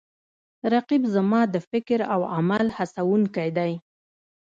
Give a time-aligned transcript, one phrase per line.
[0.73, 3.73] رقیب زما د فکر او عمل هڅوونکی دی